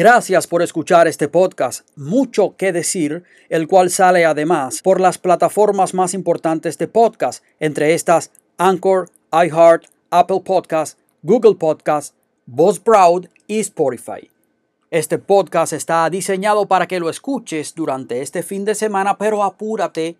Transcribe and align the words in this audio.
Gracias 0.00 0.46
por 0.46 0.62
escuchar 0.62 1.08
este 1.08 1.28
podcast, 1.28 1.86
mucho 1.94 2.56
que 2.56 2.72
decir, 2.72 3.22
el 3.50 3.68
cual 3.68 3.90
sale 3.90 4.24
además 4.24 4.80
por 4.80 4.98
las 4.98 5.18
plataformas 5.18 5.92
más 5.92 6.14
importantes 6.14 6.78
de 6.78 6.88
podcast, 6.88 7.44
entre 7.58 7.92
estas 7.92 8.30
Anchor, 8.56 9.10
iHeart, 9.30 9.84
Apple 10.08 10.40
Podcast, 10.42 10.98
Google 11.22 11.56
Podcast, 11.56 12.14
Buzzsprout 12.46 13.28
y 13.46 13.60
Spotify. 13.60 14.30
Este 14.90 15.18
podcast 15.18 15.74
está 15.74 16.08
diseñado 16.08 16.64
para 16.64 16.88
que 16.88 16.98
lo 16.98 17.10
escuches 17.10 17.74
durante 17.74 18.22
este 18.22 18.42
fin 18.42 18.64
de 18.64 18.74
semana, 18.74 19.18
pero 19.18 19.44
apúrate 19.44 20.16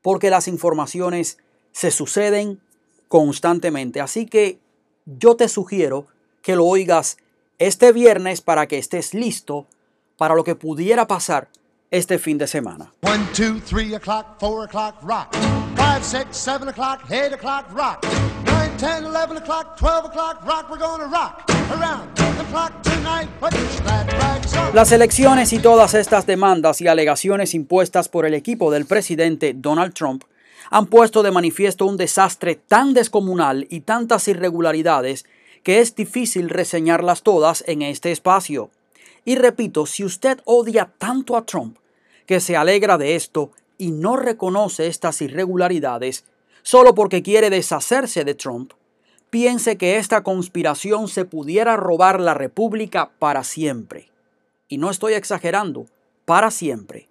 porque 0.00 0.30
las 0.30 0.48
informaciones 0.48 1.36
se 1.72 1.90
suceden 1.90 2.62
constantemente. 3.08 4.00
Así 4.00 4.24
que 4.24 4.58
yo 5.04 5.36
te 5.36 5.50
sugiero 5.50 6.06
que 6.40 6.56
lo 6.56 6.64
oigas 6.64 7.18
este 7.58 7.92
viernes 7.92 8.40
para 8.40 8.66
que 8.66 8.78
estés 8.78 9.14
listo 9.14 9.66
para 10.16 10.34
lo 10.34 10.44
que 10.44 10.54
pudiera 10.54 11.06
pasar 11.06 11.48
este 11.90 12.18
fin 12.18 12.38
de 12.38 12.46
semana. 12.46 12.92
1, 13.02 13.28
2, 13.36 13.62
3 13.64 13.94
o'clock, 13.94 14.38
4 14.38 14.62
o'clock, 14.64 15.02
rock. 15.02 15.34
5, 15.76 16.02
6, 16.02 16.26
7 16.30 16.68
o'clock, 16.68 17.00
8 17.10 17.34
o'clock, 17.34 17.72
rock. 17.72 18.06
9, 18.44 18.70
10, 18.78 19.04
11 19.06 19.36
o'clock, 19.38 19.76
12 19.78 20.06
o'clock, 20.06 20.44
rock. 20.44 20.70
We're 20.70 20.78
gonna 20.78 21.06
rock 21.06 21.44
around 21.70 22.14
the 22.14 22.44
clock 22.50 22.72
tonight. 22.82 23.28
Put 23.40 23.52
that 23.84 24.10
flags 24.10 24.54
on. 24.54 24.74
Las 24.74 24.92
elecciones 24.92 25.52
y 25.52 25.58
todas 25.58 25.94
estas 25.94 26.26
demandas 26.26 26.80
y 26.80 26.88
alegaciones 26.88 27.54
impuestas 27.54 28.08
por 28.08 28.26
el 28.26 28.34
equipo 28.34 28.70
del 28.70 28.86
presidente 28.86 29.54
Donald 29.54 29.94
Trump 29.94 30.24
han 30.70 30.86
puesto 30.86 31.22
de 31.22 31.30
manifiesto 31.30 31.86
un 31.86 31.96
desastre 31.96 32.54
tan 32.54 32.92
descomunal 32.92 33.66
y 33.70 33.80
tantas 33.80 34.28
irregularidades 34.28 35.24
que 35.62 35.80
es 35.80 35.94
difícil 35.94 36.48
reseñarlas 36.48 37.22
todas 37.22 37.64
en 37.66 37.82
este 37.82 38.12
espacio. 38.12 38.70
Y 39.24 39.36
repito, 39.36 39.86
si 39.86 40.04
usted 40.04 40.40
odia 40.44 40.92
tanto 40.98 41.36
a 41.36 41.44
Trump, 41.44 41.78
que 42.26 42.40
se 42.40 42.56
alegra 42.56 42.98
de 42.98 43.16
esto 43.16 43.52
y 43.78 43.90
no 43.90 44.16
reconoce 44.16 44.86
estas 44.86 45.20
irregularidades, 45.22 46.24
solo 46.62 46.94
porque 46.94 47.22
quiere 47.22 47.50
deshacerse 47.50 48.24
de 48.24 48.34
Trump, 48.34 48.72
piense 49.30 49.76
que 49.76 49.96
esta 49.96 50.22
conspiración 50.22 51.08
se 51.08 51.24
pudiera 51.24 51.76
robar 51.76 52.20
la 52.20 52.34
República 52.34 53.10
para 53.18 53.44
siempre. 53.44 54.10
Y 54.68 54.78
no 54.78 54.90
estoy 54.90 55.14
exagerando, 55.14 55.86
para 56.24 56.50
siempre. 56.50 57.08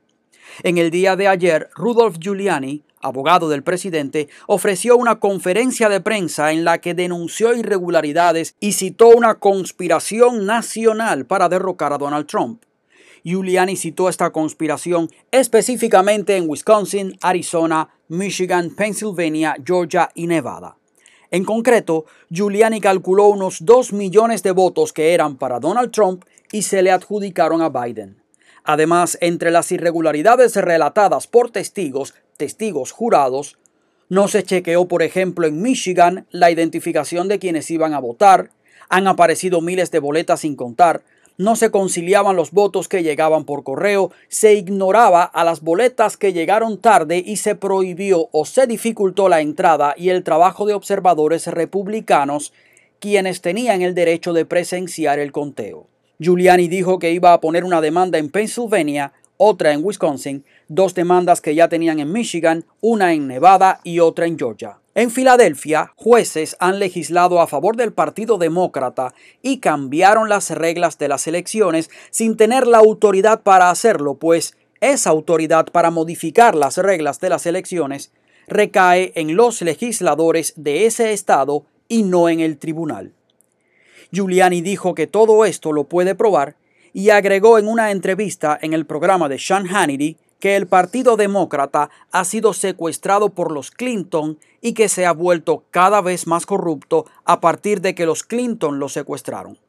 En 0.64 0.78
el 0.78 0.92
día 0.92 1.16
de 1.16 1.28
ayer, 1.28 1.70
Rudolph 1.76 2.18
Giuliani 2.20 2.84
abogado 3.02 3.50
del 3.50 3.64
presidente, 3.64 4.30
ofreció 4.48 4.98
una 4.98 5.20
conferencia 5.20 5.90
de 5.90 6.02
prensa 6.02 6.52
en 6.52 6.64
la 6.64 6.80
que 6.80 6.94
denunció 6.94 7.54
irregularidades 7.54 8.56
y 8.60 8.74
citó 8.74 9.10
una 9.10 9.36
conspiración 9.36 10.46
nacional 10.46 11.26
para 11.26 11.50
derrocar 11.50 11.94
a 11.94 11.98
Donald 11.98 12.28
Trump. 12.28 12.64
Giuliani 13.24 13.76
citó 13.76 14.10
esta 14.10 14.30
conspiración 14.32 15.10
específicamente 15.32 16.38
en 16.38 16.50
Wisconsin, 16.50 17.18
Arizona, 17.22 17.90
Michigan, 18.08 18.70
Pennsylvania, 18.76 19.56
Georgia 19.66 20.10
y 20.16 20.28
Nevada. 20.28 20.78
En 21.30 21.44
concreto, 21.44 22.06
Giuliani 22.30 22.80
calculó 22.80 23.28
unos 23.28 23.66
2 23.66 23.92
millones 23.92 24.44
de 24.44 24.52
votos 24.52 24.94
que 24.94 25.14
eran 25.14 25.36
para 25.36 25.60
Donald 25.60 25.92
Trump 25.92 26.24
y 26.54 26.62
se 26.62 26.82
le 26.82 26.92
adjudicaron 26.92 27.62
a 27.62 27.70
Biden. 27.70 28.22
Además, 28.64 29.18
entre 29.22 29.52
las 29.52 29.72
irregularidades 29.72 30.56
relatadas 30.56 31.28
por 31.28 31.52
testigos 31.52 32.14
testigos 32.38 32.92
jurados, 32.92 33.58
no 34.10 34.28
se 34.28 34.44
chequeó, 34.44 34.88
por 34.88 35.04
ejemplo, 35.04 35.48
en 35.48 35.62
Michigan 35.62 36.26
la 36.32 36.50
identificación 36.50 37.28
de 37.28 37.40
quienes 37.40 37.70
iban 37.70 37.94
a 37.94 38.00
votar, 38.00 38.52
han 38.90 39.08
aparecido 39.08 39.60
miles 39.60 39.92
de 39.92 40.00
boletas 40.00 40.42
sin 40.42 40.56
contar, 40.56 41.02
no 41.38 41.56
se 41.56 41.70
conciliaban 41.70 42.36
los 42.36 42.52
votos 42.52 42.88
que 42.88 43.04
llegaban 43.04 43.44
por 43.44 43.64
correo, 43.64 44.12
se 44.28 44.56
ignoraba 44.56 45.24
a 45.24 45.44
las 45.44 45.62
boletas 45.62 46.18
que 46.18 46.34
llegaron 46.34 46.80
tarde 46.80 47.22
y 47.24 47.38
se 47.38 47.56
prohibió 47.56 48.30
o 48.32 48.46
se 48.46 48.66
dificultó 48.66 49.30
la 49.30 49.42
entrada 49.42 49.94
y 49.98 50.10
el 50.10 50.24
trabajo 50.24 50.66
de 50.66 50.74
observadores 50.74 51.46
republicanos, 51.48 52.54
quienes 53.00 53.42
tenían 53.42 53.82
el 53.82 53.94
derecho 53.94 54.34
de 54.34 54.46
presenciar 54.46 55.20
el 55.20 55.32
conteo. 55.32 55.86
Giuliani 56.20 56.68
dijo 56.68 56.98
que 56.98 57.12
iba 57.12 57.34
a 57.34 57.40
poner 57.40 57.64
una 57.64 57.82
demanda 57.82 58.18
en 58.18 58.30
Pennsylvania 58.30 59.14
otra 59.38 59.72
en 59.72 59.84
Wisconsin, 59.84 60.44
dos 60.68 60.94
demandas 60.94 61.42
que 61.42 61.56
ya 61.56 61.70
tenían 61.70 62.00
en 62.00 62.12
Michigan, 62.12 62.66
una 62.82 63.14
en 63.14 63.28
Nevada 63.28 63.80
y 63.84 64.00
otra 64.00 64.26
en 64.26 64.38
Georgia. 64.38 64.80
En 64.96 65.12
Filadelfia, 65.12 65.94
jueces 65.96 66.58
han 66.60 66.80
legislado 66.80 67.40
a 67.40 67.48
favor 67.48 67.76
del 67.76 67.94
Partido 67.94 68.40
Demócrata 68.40 69.14
y 69.44 69.60
cambiaron 69.60 70.28
las 70.28 70.50
reglas 70.50 70.98
de 70.98 71.08
las 71.08 71.28
elecciones 71.28 71.92
sin 72.10 72.36
tener 72.36 72.66
la 72.66 72.80
autoridad 72.80 73.42
para 73.42 73.70
hacerlo, 73.70 74.16
pues 74.16 74.58
esa 74.82 75.12
autoridad 75.12 75.68
para 75.68 75.92
modificar 75.92 76.56
las 76.56 76.78
reglas 76.78 77.20
de 77.20 77.30
las 77.30 77.46
elecciones 77.46 78.12
recae 78.48 79.12
en 79.16 79.36
los 79.36 79.62
legisladores 79.62 80.54
de 80.56 80.86
ese 80.86 81.14
estado 81.14 81.66
y 81.88 82.04
no 82.04 82.30
en 82.30 82.40
el 82.40 82.58
tribunal. 82.58 83.14
Giuliani 84.12 84.62
dijo 84.62 84.96
que 84.96 85.06
todo 85.06 85.46
esto 85.46 85.74
lo 85.74 85.84
puede 85.84 86.16
probar 86.16 86.56
y 86.98 87.12
agregó 87.12 87.60
en 87.60 87.68
una 87.68 87.92
entrevista 87.92 88.58
en 88.60 88.74
el 88.74 88.88
programa 88.88 89.30
de 89.30 89.38
Sean 89.38 89.68
Hannity 89.68 90.18
que 90.40 90.56
el 90.56 90.66
Partido 90.66 91.16
Demócrata 91.16 91.92
ha 92.12 92.26
sido 92.26 92.54
secuestrado 92.54 93.30
por 93.30 93.52
los 93.52 93.70
Clinton 93.70 94.40
y 94.62 94.74
que 94.74 94.90
se 94.90 95.06
ha 95.06 95.12
vuelto 95.12 95.64
cada 95.70 96.02
vez 96.02 96.26
más 96.26 96.48
corrupto 96.48 97.06
a 97.24 97.40
partir 97.40 97.82
de 97.82 97.94
que 97.94 98.08
los 98.08 98.24
Clinton 98.24 98.80
lo 98.80 98.90
secuestraron. 98.90 99.60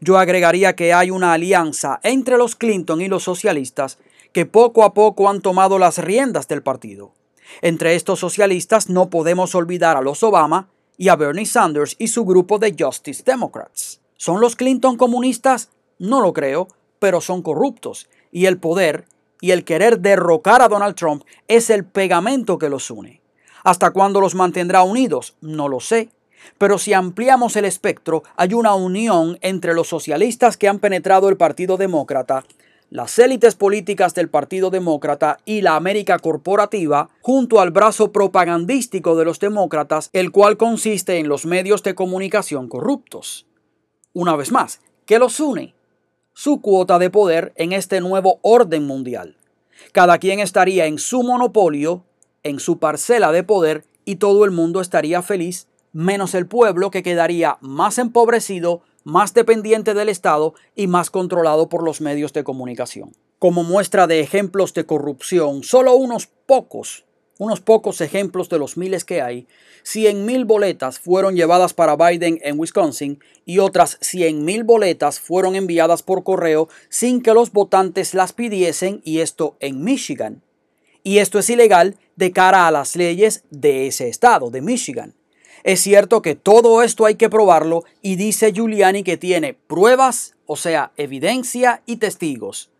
Yo 0.00 0.16
agregaría 0.16 0.74
que 0.74 0.94
hay 0.94 1.10
una 1.10 1.34
alianza 1.34 2.00
entre 2.02 2.38
los 2.38 2.56
Clinton 2.56 3.02
y 3.02 3.08
los 3.08 3.24
socialistas 3.24 3.98
que 4.32 4.46
poco 4.46 4.82
a 4.82 4.94
poco 4.94 5.28
han 5.28 5.42
tomado 5.42 5.78
las 5.78 5.98
riendas 5.98 6.48
del 6.48 6.62
partido. 6.62 7.12
Entre 7.60 7.94
estos 7.94 8.20
socialistas 8.20 8.88
no 8.88 9.10
podemos 9.10 9.54
olvidar 9.54 9.98
a 9.98 10.00
los 10.00 10.22
Obama 10.22 10.70
y 10.96 11.08
a 11.08 11.16
Bernie 11.16 11.44
Sanders 11.44 11.94
y 11.98 12.08
su 12.08 12.24
grupo 12.24 12.58
de 12.58 12.74
Justice 12.78 13.22
Democrats. 13.22 14.00
¿Son 14.16 14.40
los 14.40 14.56
Clinton 14.56 14.96
comunistas? 14.96 15.68
No 16.00 16.22
lo 16.22 16.32
creo, 16.32 16.66
pero 16.98 17.20
son 17.20 17.42
corruptos. 17.42 18.08
Y 18.32 18.46
el 18.46 18.58
poder 18.58 19.04
y 19.42 19.50
el 19.50 19.64
querer 19.64 20.00
derrocar 20.00 20.62
a 20.62 20.68
Donald 20.68 20.96
Trump 20.96 21.24
es 21.46 21.68
el 21.68 21.84
pegamento 21.84 22.58
que 22.58 22.70
los 22.70 22.90
une. 22.90 23.20
¿Hasta 23.64 23.90
cuándo 23.90 24.20
los 24.22 24.34
mantendrá 24.34 24.82
unidos? 24.82 25.36
No 25.42 25.68
lo 25.68 25.78
sé. 25.78 26.08
Pero 26.56 26.78
si 26.78 26.94
ampliamos 26.94 27.54
el 27.56 27.66
espectro, 27.66 28.22
hay 28.34 28.54
una 28.54 28.74
unión 28.74 29.38
entre 29.42 29.74
los 29.74 29.88
socialistas 29.88 30.56
que 30.56 30.68
han 30.68 30.78
penetrado 30.78 31.28
el 31.28 31.36
Partido 31.36 31.76
Demócrata, 31.76 32.44
las 32.88 33.18
élites 33.18 33.54
políticas 33.54 34.14
del 34.14 34.30
Partido 34.30 34.70
Demócrata 34.70 35.38
y 35.44 35.60
la 35.60 35.76
América 35.76 36.18
corporativa, 36.18 37.10
junto 37.20 37.60
al 37.60 37.72
brazo 37.72 38.10
propagandístico 38.10 39.16
de 39.16 39.26
los 39.26 39.38
demócratas, 39.38 40.08
el 40.14 40.32
cual 40.32 40.56
consiste 40.56 41.18
en 41.18 41.28
los 41.28 41.44
medios 41.44 41.82
de 41.82 41.94
comunicación 41.94 42.68
corruptos. 42.68 43.46
Una 44.14 44.34
vez 44.34 44.50
más, 44.50 44.80
¿qué 45.04 45.18
los 45.18 45.38
une? 45.40 45.74
Su 46.34 46.60
cuota 46.60 46.98
de 46.98 47.10
poder 47.10 47.52
en 47.56 47.72
este 47.72 48.00
nuevo 48.00 48.38
orden 48.42 48.86
mundial. 48.86 49.36
Cada 49.92 50.18
quien 50.18 50.40
estaría 50.40 50.86
en 50.86 50.98
su 50.98 51.22
monopolio, 51.22 52.04
en 52.42 52.60
su 52.60 52.78
parcela 52.78 53.32
de 53.32 53.42
poder 53.42 53.84
y 54.04 54.16
todo 54.16 54.44
el 54.44 54.50
mundo 54.50 54.80
estaría 54.80 55.22
feliz, 55.22 55.66
menos 55.92 56.34
el 56.34 56.46
pueblo 56.46 56.90
que 56.90 57.02
quedaría 57.02 57.58
más 57.60 57.98
empobrecido, 57.98 58.82
más 59.04 59.34
dependiente 59.34 59.94
del 59.94 60.08
Estado 60.08 60.54
y 60.74 60.86
más 60.86 61.10
controlado 61.10 61.68
por 61.68 61.82
los 61.82 62.00
medios 62.00 62.32
de 62.32 62.44
comunicación. 62.44 63.12
Como 63.38 63.64
muestra 63.64 64.06
de 64.06 64.20
ejemplos 64.20 64.74
de 64.74 64.86
corrupción, 64.86 65.62
solo 65.62 65.94
unos 65.94 66.26
pocos 66.26 67.04
unos 67.40 67.60
pocos 67.62 68.02
ejemplos 68.02 68.50
de 68.50 68.58
los 68.58 68.76
miles 68.76 69.06
que 69.06 69.22
hay, 69.22 69.46
100.000 69.84 70.44
boletas 70.44 70.98
fueron 70.98 71.34
llevadas 71.34 71.72
para 71.72 71.96
Biden 71.96 72.38
en 72.42 72.60
Wisconsin 72.60 73.18
y 73.46 73.60
otras 73.60 73.98
100.000 74.00 74.64
boletas 74.66 75.20
fueron 75.20 75.56
enviadas 75.56 76.02
por 76.02 76.22
correo 76.22 76.68
sin 76.90 77.22
que 77.22 77.32
los 77.32 77.50
votantes 77.50 78.12
las 78.12 78.34
pidiesen 78.34 79.00
y 79.04 79.20
esto 79.20 79.56
en 79.60 79.82
Michigan. 79.82 80.42
Y 81.02 81.16
esto 81.16 81.38
es 81.38 81.48
ilegal 81.48 81.96
de 82.16 82.30
cara 82.30 82.66
a 82.66 82.70
las 82.70 82.94
leyes 82.94 83.44
de 83.48 83.86
ese 83.86 84.08
estado, 84.08 84.50
de 84.50 84.60
Michigan. 84.60 85.14
Es 85.64 85.80
cierto 85.80 86.20
que 86.20 86.34
todo 86.34 86.82
esto 86.82 87.06
hay 87.06 87.14
que 87.14 87.30
probarlo 87.30 87.84
y 88.02 88.16
dice 88.16 88.52
Giuliani 88.52 89.02
que 89.02 89.16
tiene 89.16 89.54
pruebas, 89.54 90.34
o 90.44 90.56
sea, 90.56 90.92
evidencia 90.98 91.82
y 91.86 91.96
testigos. 91.96 92.70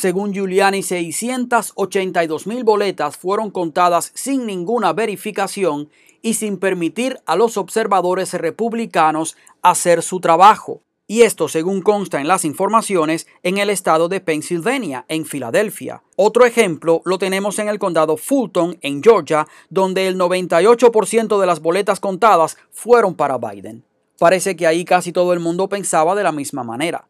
Según 0.00 0.32
Giuliani, 0.32 0.82
682 0.82 2.46
mil 2.46 2.64
boletas 2.64 3.18
fueron 3.18 3.50
contadas 3.50 4.12
sin 4.14 4.46
ninguna 4.46 4.94
verificación 4.94 5.90
y 6.22 6.32
sin 6.32 6.56
permitir 6.56 7.20
a 7.26 7.36
los 7.36 7.58
observadores 7.58 8.32
republicanos 8.32 9.36
hacer 9.60 10.00
su 10.00 10.20
trabajo. 10.20 10.80
Y 11.06 11.20
esto, 11.20 11.48
según 11.48 11.82
consta 11.82 12.18
en 12.18 12.28
las 12.28 12.46
informaciones, 12.46 13.26
en 13.42 13.58
el 13.58 13.68
estado 13.68 14.08
de 14.08 14.22
Pennsylvania, 14.22 15.04
en 15.08 15.26
Filadelfia. 15.26 16.02
Otro 16.16 16.46
ejemplo 16.46 17.02
lo 17.04 17.18
tenemos 17.18 17.58
en 17.58 17.68
el 17.68 17.78
condado 17.78 18.16
Fulton, 18.16 18.78
en 18.80 19.02
Georgia, 19.02 19.46
donde 19.68 20.08
el 20.08 20.16
98% 20.16 21.38
de 21.38 21.46
las 21.46 21.60
boletas 21.60 22.00
contadas 22.00 22.56
fueron 22.70 23.16
para 23.16 23.36
Biden. 23.36 23.84
Parece 24.18 24.56
que 24.56 24.66
ahí 24.66 24.86
casi 24.86 25.12
todo 25.12 25.34
el 25.34 25.40
mundo 25.40 25.68
pensaba 25.68 26.14
de 26.14 26.22
la 26.22 26.32
misma 26.32 26.64
manera. 26.64 27.06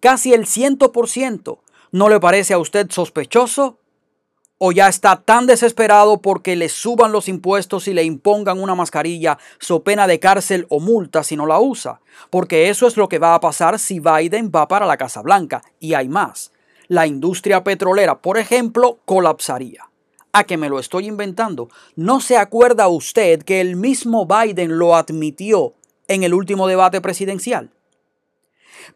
casi 0.00 0.32
el 0.32 0.46
100%. 0.46 1.58
¿No 1.92 2.08
le 2.08 2.20
parece 2.20 2.54
a 2.54 2.58
usted 2.58 2.90
sospechoso? 2.90 3.78
¿O 4.56 4.72
ya 4.72 4.88
está 4.88 5.16
tan 5.16 5.46
desesperado 5.46 6.22
porque 6.22 6.56
le 6.56 6.70
suban 6.70 7.12
los 7.12 7.28
impuestos 7.28 7.86
y 7.86 7.92
le 7.92 8.02
impongan 8.02 8.62
una 8.62 8.74
mascarilla 8.74 9.36
so 9.60 9.82
pena 9.82 10.06
de 10.06 10.18
cárcel 10.18 10.66
o 10.70 10.80
multa 10.80 11.22
si 11.22 11.36
no 11.36 11.44
la 11.44 11.60
usa? 11.60 12.00
Porque 12.30 12.70
eso 12.70 12.86
es 12.86 12.96
lo 12.96 13.10
que 13.10 13.18
va 13.18 13.34
a 13.34 13.40
pasar 13.40 13.78
si 13.78 14.00
Biden 14.00 14.50
va 14.54 14.68
para 14.68 14.86
la 14.86 14.96
Casa 14.96 15.20
Blanca. 15.20 15.60
Y 15.80 15.92
hay 15.92 16.08
más. 16.08 16.52
La 16.88 17.06
industria 17.06 17.62
petrolera, 17.62 18.22
por 18.22 18.38
ejemplo, 18.38 19.00
colapsaría. 19.04 19.90
¿A 20.32 20.44
que 20.44 20.56
me 20.56 20.70
lo 20.70 20.78
estoy 20.78 21.08
inventando? 21.08 21.68
¿No 21.94 22.22
se 22.22 22.38
acuerda 22.38 22.88
usted 22.88 23.42
que 23.42 23.60
el 23.60 23.76
mismo 23.76 24.26
Biden 24.26 24.78
lo 24.78 24.96
admitió 24.96 25.74
en 26.08 26.22
el 26.22 26.32
último 26.32 26.66
debate 26.68 27.02
presidencial? 27.02 27.70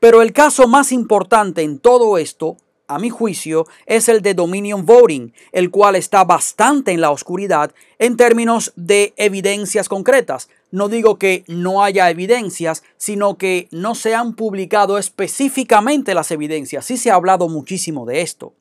Pero 0.01 0.23
el 0.23 0.33
caso 0.33 0.67
más 0.67 0.93
importante 0.93 1.61
en 1.61 1.79
todo 1.79 2.17
esto 2.17 2.57
a 2.89 2.99
mi 2.99 3.11
juicio, 3.11 3.67
es 3.87 4.09
el 4.09 4.23
de 4.23 4.35
Dominion 4.35 4.87
Voting, 4.87 5.33
el 5.53 5.71
cual 5.71 5.97
está 5.97 6.25
bastante 6.25 6.93
en 6.93 7.01
la 7.01 7.11
oscuridad 7.11 7.73
en 7.99 8.17
términos 8.17 8.73
de 8.77 9.15
evidencias 9.17 9.89
concretas. 9.89 10.49
No 10.71 10.89
digo 10.89 11.17
que 11.17 11.45
no 11.47 11.83
haya 11.83 12.11
evidencias, 12.11 12.83
sino 12.97 13.39
que 13.39 13.69
no 13.71 13.95
se 13.95 14.15
han 14.15 14.35
publicado 14.35 14.99
específicamente 14.99 16.13
las 16.13 16.31
evidencias. 16.31 16.85
Sí 16.85 16.97
se 16.97 17.11
ha 17.11 17.15
hablado 17.15 17.49
muchísimo 17.49 18.05
de 18.05 18.21
esto. 18.21 18.53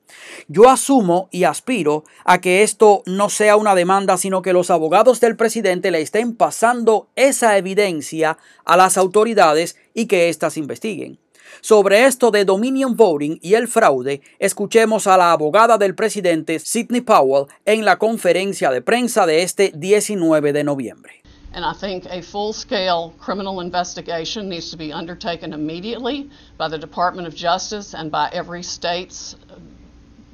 Yo 0.48 0.70
asumo 0.70 1.28
y 1.32 1.44
aspiro 1.44 2.04
a 2.24 2.40
que 2.40 2.62
esto 2.62 3.02
no 3.06 3.28
sea 3.28 3.56
una 3.56 3.74
demanda, 3.74 4.16
sino 4.16 4.40
que 4.40 4.52
los 4.52 4.70
abogados 4.70 5.20
del 5.20 5.36
presidente 5.36 5.90
le 5.90 6.00
estén 6.00 6.34
pasando 6.34 7.08
esa 7.16 7.58
evidencia 7.58 8.38
a 8.64 8.76
las 8.76 8.96
autoridades 8.96 9.76
y 9.92 10.06
que 10.06 10.28
éstas 10.28 10.56
investiguen. 10.56 11.18
Sobre 11.60 12.04
esto 12.04 12.30
de 12.30 12.44
Dominion 12.44 12.96
Voting 12.96 13.38
y 13.42 13.54
el 13.54 13.68
fraude, 13.68 14.20
escuchemos 14.38 15.06
a 15.06 15.16
la 15.16 15.32
abogada 15.32 15.78
del 15.78 15.94
presidente 15.94 16.58
Sidney 16.58 17.00
Powell 17.00 17.46
en 17.64 17.84
la 17.84 17.98
conferencia 17.98 18.70
de 18.70 18.82
prensa 18.82 19.26
de 19.26 19.42
este 19.42 19.72
19 19.74 20.52
de 20.52 20.64
noviembre. 20.64 21.22
And 21.52 21.64
I 21.64 21.72
think 21.72 22.04
a 22.10 22.20
full 22.20 22.52
scale 22.52 23.14
criminal 23.18 23.60
investigation 23.60 24.48
needs 24.48 24.70
to 24.72 24.76
be 24.76 24.92
undertaken 24.92 25.54
immediately 25.54 26.28
by 26.58 26.68
the 26.68 26.78
Department 26.78 27.26
of 27.26 27.34
Justice 27.34 27.94
and 27.94 28.10
by 28.10 28.28
every 28.30 28.62
state's 28.62 29.36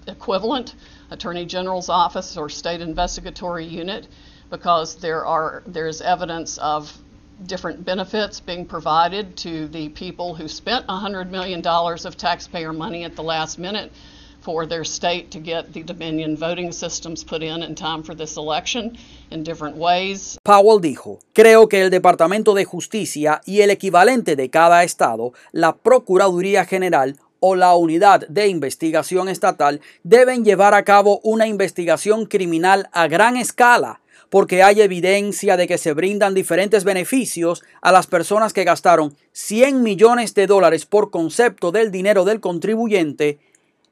equivalent, 0.09 0.75
Attorney 1.13 1.47
General's 1.47 1.89
office 1.89 2.37
or 2.37 2.49
state 2.49 2.81
investigatory 2.81 3.65
unit, 3.65 4.09
because 4.51 4.97
there 4.97 5.25
are 5.25 5.63
there's 5.65 6.01
evidence 6.01 6.59
of 6.59 6.93
different 7.47 7.85
benefits 7.85 8.41
being 8.41 8.67
provided 8.67 9.37
to 9.39 9.69
the 9.69 9.89
people 9.91 10.35
who 10.35 10.49
spent 10.49 10.87
$100 10.87 11.31
million 11.31 11.67
of 11.67 12.17
taxpayer 12.17 12.73
money 12.73 13.05
at 13.05 13.17
the 13.17 13.23
last 13.23 13.59
minute 13.59 13.93
for 14.43 14.67
their 14.67 14.85
state 14.85 15.31
to 15.31 15.39
get 15.39 15.73
the 15.73 15.83
Dominion 15.83 16.37
voting 16.37 16.73
systems 16.73 17.25
put 17.25 17.43
in 17.43 17.63
in 17.63 17.75
time 17.75 18.03
for 18.03 18.15
this 18.15 18.37
election 18.37 18.97
in 19.31 19.45
different 19.45 19.77
ways. 19.77 20.39
Powell 20.43 20.81
dijo, 20.81 21.21
creo 21.33 21.69
que 21.69 21.83
el 21.83 21.91
Departamento 21.91 22.55
de 22.55 22.65
Justicia 22.65 23.41
y 23.47 23.61
el 23.61 23.71
equivalente 23.71 24.37
de 24.37 24.51
cada 24.51 24.83
estado, 24.83 25.33
la 25.53 25.77
Procuraduría 25.77 26.65
General 26.65 27.17
o 27.41 27.55
la 27.55 27.75
Unidad 27.75 28.27
de 28.29 28.49
Investigación 28.49 29.29
Estatal, 29.29 29.81
deben 30.03 30.45
llevar 30.45 30.75
a 30.75 30.85
cabo 30.85 31.21
una 31.23 31.47
investigación 31.47 32.27
criminal 32.27 32.89
a 32.93 33.09
gran 33.09 33.37
escala 33.37 34.02
porque 34.33 34.63
hay 34.63 34.81
evidencia 34.81 35.59
de 35.59 35.69
que 35.69 35.77
se 35.77 35.93
brindan 35.93 36.33
diferentes 36.33 36.85
beneficios 36.85 37.63
a 37.83 37.93
las 37.93 38.07
personas 38.07 38.55
que 38.55 38.65
gastaron 38.65 39.15
100 39.33 39.83
millones 39.83 40.33
de 40.33 40.47
dólares 40.47 40.87
por 40.87 41.11
concepto 41.11 41.71
del 41.71 41.91
dinero 41.91 42.25
del 42.25 42.41
contribuyente 42.41 43.41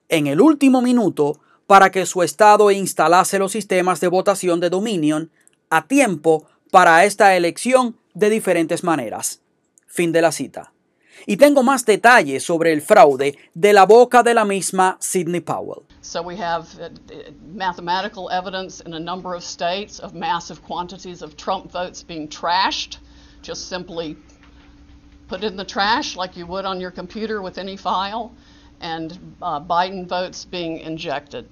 en 0.08 0.28
el 0.28 0.40
último 0.40 0.80
minuto 0.80 1.38
para 1.66 1.90
que 1.90 2.06
su 2.06 2.22
estado 2.22 2.70
instalase 2.70 3.38
los 3.38 3.52
sistemas 3.52 4.00
de 4.00 4.08
votación 4.08 4.60
de 4.60 4.70
Dominion 4.70 5.30
a 5.68 5.86
tiempo 5.86 6.46
para 6.70 7.04
esta 7.04 7.36
elección 7.36 7.98
de 8.14 8.30
diferentes 8.30 8.82
maneras. 8.82 9.42
Fin 9.86 10.10
de 10.10 10.22
la 10.22 10.32
cita. 10.32 10.72
Y 11.26 11.36
tengo 11.36 11.62
más 11.62 11.84
detalles 11.84 12.44
sobre 12.44 12.72
el 12.72 12.80
fraude 12.80 13.36
de 13.54 13.72
la 13.72 13.84
boca 13.84 14.22
de 14.22 14.34
la 14.34 14.44
misma 14.44 14.96
Sidney 15.00 15.40
Powell. 15.40 15.84
So 16.02 16.22
we 16.22 16.36
have 16.36 16.66
uh, 16.80 16.88
mathematical 17.54 18.30
evidence 18.30 18.80
in 18.80 18.94
a 18.94 18.98
number 18.98 19.34
of 19.34 19.44
states 19.44 20.00
of 20.00 20.14
massive 20.14 20.62
quantities 20.62 21.22
of 21.22 21.36
Trump 21.36 21.70
votes 21.70 22.02
being 22.02 22.28
trashed, 22.28 22.98
just 23.42 23.68
simply 23.68 24.16
put 25.28 25.44
in 25.44 25.56
the 25.56 25.64
trash 25.64 26.16
like 26.16 26.36
you 26.36 26.46
would 26.46 26.64
on 26.64 26.80
your 26.80 26.90
computer 26.90 27.40
with 27.40 27.58
any 27.58 27.76
file, 27.76 28.32
and 28.80 29.36
uh, 29.40 29.60
Biden 29.60 30.08
votes 30.08 30.44
being 30.44 30.78
injected. 30.78 31.46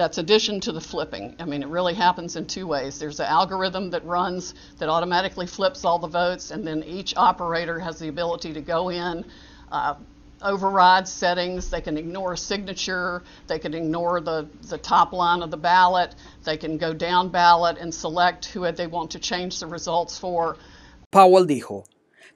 That's 0.00 0.16
addition 0.16 0.60
to 0.60 0.72
the 0.72 0.80
flipping. 0.80 1.36
I 1.38 1.44
mean, 1.44 1.62
it 1.62 1.68
really 1.68 1.92
happens 1.92 2.34
in 2.34 2.46
two 2.46 2.66
ways. 2.66 2.98
There's 2.98 3.20
an 3.20 3.26
algorithm 3.26 3.90
that 3.90 4.02
runs 4.06 4.54
that 4.78 4.88
automatically 4.88 5.46
flips 5.46 5.84
all 5.84 5.98
the 5.98 6.08
votes, 6.08 6.52
and 6.52 6.66
then 6.66 6.82
each 6.84 7.14
operator 7.18 7.78
has 7.78 7.98
the 7.98 8.08
ability 8.08 8.54
to 8.54 8.62
go 8.62 8.88
in, 8.88 9.26
uh, 9.70 9.96
override 10.40 11.06
settings. 11.06 11.68
They 11.68 11.82
can 11.82 11.98
ignore 11.98 12.32
a 12.32 12.38
signature. 12.38 13.22
They 13.46 13.58
can 13.58 13.74
ignore 13.74 14.22
the, 14.22 14.48
the 14.70 14.78
top 14.78 15.12
line 15.12 15.42
of 15.42 15.50
the 15.50 15.58
ballot. 15.58 16.14
They 16.44 16.56
can 16.56 16.78
go 16.78 16.94
down 16.94 17.28
ballot 17.28 17.76
and 17.76 17.94
select 17.94 18.46
who 18.46 18.72
they 18.72 18.86
want 18.86 19.10
to 19.10 19.18
change 19.18 19.60
the 19.60 19.66
results 19.66 20.18
for. 20.18 20.56
Powell 21.10 21.44
dijo. 21.44 21.84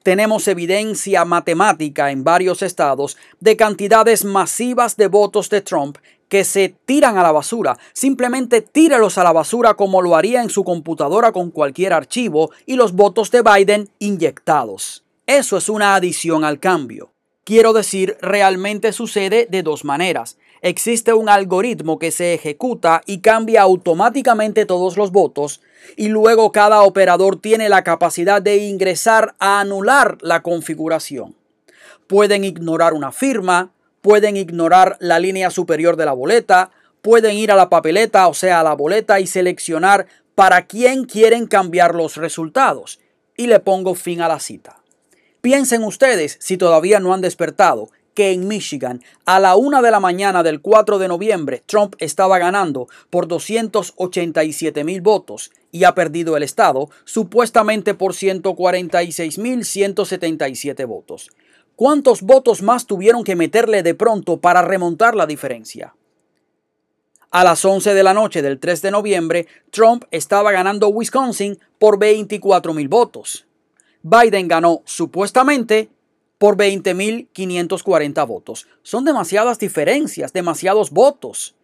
Tenemos 0.05 0.47
evidencia 0.47 1.25
matemática 1.25 2.11
en 2.11 2.23
varios 2.23 2.61
estados 2.61 3.17
de 3.39 3.57
cantidades 3.57 4.23
masivas 4.23 4.97
de 4.97 5.07
votos 5.07 5.49
de 5.49 5.61
Trump 5.61 5.97
que 6.29 6.43
se 6.43 6.75
tiran 6.85 7.17
a 7.17 7.23
la 7.23 7.31
basura. 7.31 7.77
Simplemente 7.93 8.61
tírelos 8.61 9.17
a 9.17 9.23
la 9.23 9.31
basura 9.31 9.75
como 9.75 10.01
lo 10.01 10.15
haría 10.15 10.41
en 10.41 10.49
su 10.49 10.63
computadora 10.63 11.31
con 11.31 11.51
cualquier 11.51 11.93
archivo 11.93 12.51
y 12.65 12.75
los 12.75 12.93
votos 12.93 13.31
de 13.31 13.41
Biden 13.41 13.89
inyectados. 13.99 15.03
Eso 15.27 15.57
es 15.57 15.69
una 15.69 15.95
adición 15.95 16.43
al 16.43 16.59
cambio. 16.59 17.11
Quiero 17.43 17.73
decir, 17.73 18.17
realmente 18.21 18.91
sucede 18.91 19.47
de 19.49 19.61
dos 19.61 19.85
maneras. 19.85 20.37
Existe 20.61 21.13
un 21.13 21.29
algoritmo 21.29 21.99
que 21.99 22.09
se 22.09 22.33
ejecuta 22.33 23.03
y 23.05 23.19
cambia 23.19 23.61
automáticamente 23.61 24.65
todos 24.65 24.97
los 24.97 25.11
votos 25.11 25.61
y 25.95 26.07
luego 26.07 26.51
cada 26.51 26.81
operador 26.81 27.39
tiene 27.39 27.69
la 27.69 27.83
capacidad 27.83 28.41
de 28.41 28.57
ingresar 28.57 29.35
a 29.37 29.59
anular 29.59 30.17
la 30.21 30.41
configuración. 30.41 31.35
Pueden 32.07 32.43
ignorar 32.43 32.93
una 32.93 33.11
firma, 33.11 33.71
pueden 34.05 34.37
ignorar 34.37 34.97
la 34.99 35.17
línea 35.17 35.49
superior 35.49 35.97
de 35.97 36.05
la 36.05 36.13
boleta, 36.13 36.69
pueden 37.01 37.37
ir 37.37 37.51
a 37.51 37.55
la 37.55 37.71
papeleta, 37.71 38.27
o 38.27 38.35
sea, 38.35 38.59
a 38.59 38.63
la 38.63 38.75
boleta 38.75 39.19
y 39.19 39.25
seleccionar 39.25 40.05
para 40.35 40.67
quién 40.67 41.05
quieren 41.05 41.47
cambiar 41.47 41.95
los 41.95 42.15
resultados. 42.15 42.99
Y 43.35 43.47
le 43.47 43.59
pongo 43.59 43.95
fin 43.95 44.21
a 44.21 44.27
la 44.27 44.39
cita. 44.39 44.77
Piensen 45.41 45.83
ustedes, 45.83 46.37
si 46.39 46.55
todavía 46.55 46.99
no 46.99 47.15
han 47.15 47.21
despertado, 47.21 47.89
que 48.13 48.31
en 48.31 48.47
Michigan, 48.47 49.01
a 49.25 49.39
la 49.39 49.55
una 49.55 49.81
de 49.81 49.89
la 49.89 49.99
mañana 49.99 50.43
del 50.43 50.61
4 50.61 50.99
de 50.99 51.07
noviembre, 51.07 51.63
Trump 51.65 51.95
estaba 51.97 52.37
ganando 52.37 52.87
por 53.09 53.27
287 53.27 54.83
mil 54.83 55.01
votos 55.01 55.49
y 55.71 55.83
ha 55.83 55.95
perdido 55.95 56.37
el 56.37 56.43
estado 56.43 56.91
supuestamente 57.05 57.95
por 57.95 58.13
146 58.13 59.39
mil 59.39 59.65
177 59.65 60.85
votos. 60.85 61.31
¿Cuántos 61.75 62.21
votos 62.21 62.61
más 62.61 62.85
tuvieron 62.85 63.23
que 63.23 63.35
meterle 63.35 63.83
de 63.83 63.95
pronto 63.95 64.37
para 64.37 64.61
remontar 64.61 65.13
la 65.15 65.25
diferencia? 65.25 65.93
A 67.31 67.43
las 67.43 67.65
11 67.65 67.93
de 67.93 68.03
la 68.03 68.13
noche 68.13 68.41
del 68.41 68.59
3 68.59 68.81
de 68.81 68.91
noviembre, 68.91 69.47
Trump 69.71 70.05
estaba 70.11 70.53
ganando 70.53 70.87
Wisconsin 70.87 71.59
por 71.77 71.99
24 71.99 72.73
mil 72.73 72.87
votos. 72.87 73.45
Biden 74.03 74.47
ganó 74.47 74.83
supuestamente 74.85 75.89
por 76.37 76.55
20.540 76.55 78.25
votos. 78.25 78.67
Son 78.81 79.03
demasiadas 79.03 79.59
diferencias, 79.59 80.31
demasiados 80.31 80.91
votos. 80.91 81.55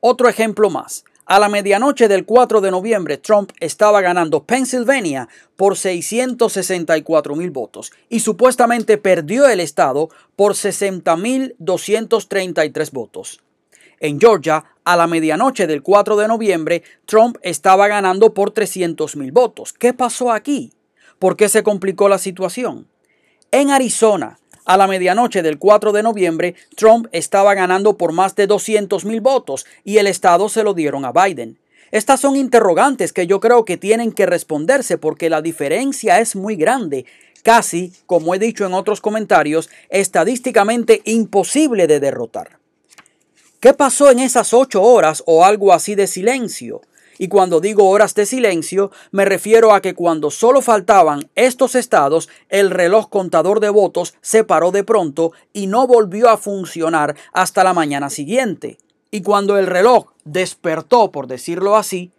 Otro 0.00 0.28
ejemplo 0.28 0.68
más. 0.68 1.04
A 1.26 1.38
la 1.38 1.48
medianoche 1.48 2.06
del 2.06 2.26
4 2.26 2.60
de 2.60 2.70
noviembre, 2.70 3.16
Trump 3.16 3.50
estaba 3.58 4.02
ganando 4.02 4.44
Pennsylvania 4.44 5.26
por 5.56 5.78
664 5.78 7.34
mil 7.34 7.50
votos 7.50 7.92
y 8.10 8.20
supuestamente 8.20 8.98
perdió 8.98 9.48
el 9.48 9.60
estado 9.60 10.10
por 10.36 10.52
60.233 10.52 12.90
votos. 12.90 13.40
En 14.00 14.20
Georgia, 14.20 14.66
a 14.84 14.96
la 14.96 15.06
medianoche 15.06 15.66
del 15.66 15.82
4 15.82 16.16
de 16.16 16.28
noviembre, 16.28 16.82
Trump 17.06 17.38
estaba 17.40 17.88
ganando 17.88 18.34
por 18.34 18.50
300 18.50 19.16
mil 19.16 19.32
votos. 19.32 19.72
¿Qué 19.72 19.94
pasó 19.94 20.30
aquí? 20.30 20.74
¿Por 21.18 21.38
qué 21.38 21.48
se 21.48 21.62
complicó 21.62 22.10
la 22.10 22.18
situación? 22.18 22.86
En 23.50 23.70
Arizona, 23.70 24.38
a 24.64 24.76
la 24.76 24.86
medianoche 24.86 25.42
del 25.42 25.58
4 25.58 25.92
de 25.92 26.02
noviembre, 26.02 26.54
Trump 26.76 27.06
estaba 27.12 27.54
ganando 27.54 27.96
por 27.96 28.12
más 28.12 28.34
de 28.34 28.46
200 28.46 29.04
mil 29.04 29.20
votos 29.20 29.66
y 29.84 29.98
el 29.98 30.06
Estado 30.06 30.48
se 30.48 30.62
lo 30.62 30.74
dieron 30.74 31.04
a 31.04 31.12
Biden. 31.12 31.58
Estas 31.90 32.20
son 32.20 32.36
interrogantes 32.36 33.12
que 33.12 33.26
yo 33.26 33.40
creo 33.40 33.64
que 33.64 33.76
tienen 33.76 34.12
que 34.12 34.26
responderse 34.26 34.98
porque 34.98 35.30
la 35.30 35.42
diferencia 35.42 36.18
es 36.20 36.34
muy 36.34 36.56
grande. 36.56 37.06
casi, 37.42 37.92
como 38.06 38.34
he 38.34 38.38
dicho 38.38 38.64
en 38.64 38.72
otros 38.72 39.02
comentarios, 39.02 39.68
estadísticamente 39.90 41.02
imposible 41.04 41.86
de 41.86 42.00
derrotar. 42.00 42.58
¿Qué 43.60 43.74
pasó 43.74 44.10
en 44.10 44.18
esas 44.18 44.54
ocho 44.54 44.82
horas 44.82 45.22
o 45.26 45.44
algo 45.44 45.72
así 45.74 45.94
de 45.94 46.06
silencio? 46.06 46.80
Y 47.24 47.28
cuando 47.28 47.62
digo 47.62 47.88
horas 47.88 48.14
de 48.14 48.26
silencio, 48.26 48.90
me 49.10 49.24
refiero 49.24 49.72
a 49.72 49.80
que 49.80 49.94
cuando 49.94 50.30
solo 50.30 50.60
faltaban 50.60 51.30
estos 51.36 51.74
estados, 51.74 52.28
el 52.50 52.70
reloj 52.70 53.08
contador 53.08 53.60
de 53.60 53.70
votos 53.70 54.12
se 54.20 54.44
paró 54.44 54.72
de 54.72 54.84
pronto 54.84 55.32
y 55.54 55.66
no 55.66 55.86
volvió 55.86 56.28
a 56.28 56.36
funcionar 56.36 57.16
hasta 57.32 57.64
la 57.64 57.72
mañana 57.72 58.10
siguiente. 58.10 58.76
Y 59.10 59.22
cuando 59.22 59.56
el 59.56 59.66
reloj 59.66 60.08
despertó, 60.26 61.10
por 61.10 61.26
decirlo 61.26 61.76
así, 61.76 62.10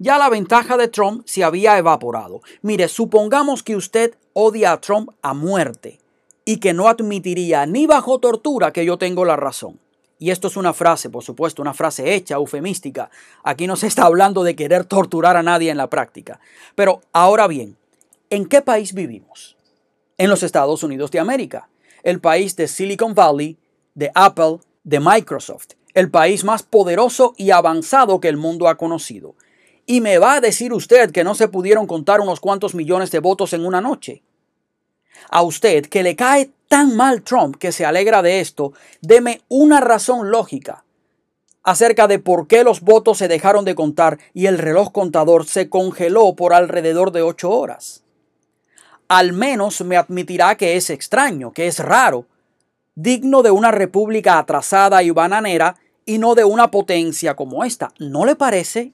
ya 0.00 0.18
la 0.18 0.28
ventaja 0.28 0.76
de 0.76 0.88
Trump 0.88 1.22
se 1.24 1.44
había 1.44 1.78
evaporado. 1.78 2.40
Mire, 2.60 2.88
supongamos 2.88 3.62
que 3.62 3.76
usted 3.76 4.16
odia 4.32 4.72
a 4.72 4.80
Trump 4.80 5.10
a 5.22 5.34
muerte 5.34 6.00
y 6.44 6.58
que 6.58 6.74
no 6.74 6.88
admitiría 6.88 7.64
ni 7.64 7.86
bajo 7.86 8.18
tortura 8.18 8.72
que 8.72 8.84
yo 8.84 8.98
tengo 8.98 9.24
la 9.24 9.36
razón. 9.36 9.78
Y 10.18 10.30
esto 10.30 10.48
es 10.48 10.56
una 10.56 10.74
frase, 10.74 11.10
por 11.10 11.22
supuesto, 11.22 11.62
una 11.62 11.74
frase 11.74 12.14
hecha, 12.14 12.34
eufemística. 12.34 13.10
Aquí 13.44 13.66
no 13.66 13.76
se 13.76 13.86
está 13.86 14.04
hablando 14.04 14.42
de 14.42 14.56
querer 14.56 14.84
torturar 14.84 15.36
a 15.36 15.42
nadie 15.42 15.70
en 15.70 15.76
la 15.76 15.88
práctica. 15.88 16.40
Pero 16.74 17.02
ahora 17.12 17.46
bien, 17.46 17.76
¿en 18.30 18.46
qué 18.46 18.60
país 18.60 18.94
vivimos? 18.94 19.56
En 20.16 20.28
los 20.28 20.42
Estados 20.42 20.82
Unidos 20.82 21.12
de 21.12 21.20
América, 21.20 21.68
el 22.02 22.20
país 22.20 22.56
de 22.56 22.66
Silicon 22.66 23.14
Valley, 23.14 23.56
de 23.94 24.10
Apple, 24.14 24.58
de 24.82 24.98
Microsoft, 24.98 25.74
el 25.94 26.10
país 26.10 26.42
más 26.42 26.62
poderoso 26.64 27.34
y 27.36 27.50
avanzado 27.50 28.20
que 28.20 28.28
el 28.28 28.36
mundo 28.36 28.68
ha 28.68 28.76
conocido. 28.76 29.36
Y 29.86 30.00
me 30.00 30.18
va 30.18 30.34
a 30.34 30.40
decir 30.40 30.72
usted 30.72 31.12
que 31.12 31.24
no 31.24 31.34
se 31.34 31.48
pudieron 31.48 31.86
contar 31.86 32.20
unos 32.20 32.40
cuantos 32.40 32.74
millones 32.74 33.10
de 33.10 33.20
votos 33.20 33.52
en 33.52 33.64
una 33.64 33.80
noche. 33.80 34.22
A 35.30 35.42
usted 35.42 35.86
que 35.86 36.02
le 36.02 36.16
cae 36.16 36.50
tan 36.68 36.94
mal 36.94 37.22
Trump 37.22 37.56
que 37.56 37.72
se 37.72 37.84
alegra 37.84 38.22
de 38.22 38.40
esto, 38.40 38.72
deme 39.00 39.40
una 39.48 39.80
razón 39.80 40.30
lógica 40.30 40.84
acerca 41.64 42.06
de 42.06 42.18
por 42.18 42.46
qué 42.46 42.64
los 42.64 42.80
votos 42.80 43.18
se 43.18 43.28
dejaron 43.28 43.64
de 43.64 43.74
contar 43.74 44.18
y 44.32 44.46
el 44.46 44.56
reloj 44.56 44.90
contador 44.90 45.46
se 45.46 45.68
congeló 45.68 46.34
por 46.34 46.54
alrededor 46.54 47.12
de 47.12 47.22
ocho 47.22 47.50
horas. 47.50 48.04
Al 49.08 49.32
menos 49.32 49.82
me 49.82 49.96
admitirá 49.96 50.56
que 50.56 50.76
es 50.76 50.88
extraño, 50.88 51.52
que 51.52 51.66
es 51.66 51.78
raro, 51.80 52.26
digno 52.94 53.42
de 53.42 53.50
una 53.50 53.70
república 53.70 54.38
atrasada 54.38 55.02
y 55.02 55.10
bananera 55.10 55.76
y 56.06 56.18
no 56.18 56.34
de 56.34 56.44
una 56.44 56.70
potencia 56.70 57.36
como 57.36 57.64
esta. 57.64 57.92
¿No 57.98 58.24
le 58.24 58.34
parece? 58.34 58.92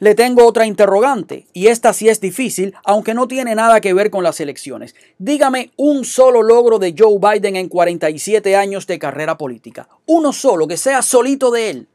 Le 0.00 0.14
tengo 0.14 0.46
otra 0.46 0.66
interrogante, 0.66 1.46
y 1.52 1.68
esta 1.68 1.92
sí 1.92 2.08
es 2.08 2.20
difícil, 2.20 2.74
aunque 2.84 3.14
no 3.14 3.28
tiene 3.28 3.54
nada 3.54 3.80
que 3.80 3.94
ver 3.94 4.10
con 4.10 4.24
las 4.24 4.40
elecciones. 4.40 4.94
Dígame 5.18 5.70
un 5.76 6.04
solo 6.04 6.42
logro 6.42 6.78
de 6.78 6.94
Joe 6.98 7.18
Biden 7.18 7.56
en 7.56 7.68
47 7.68 8.56
años 8.56 8.86
de 8.86 8.98
carrera 8.98 9.38
política. 9.38 9.88
Uno 10.06 10.32
solo, 10.32 10.66
que 10.66 10.76
sea 10.76 11.02
solito 11.02 11.50
de 11.50 11.70
él. 11.70 11.88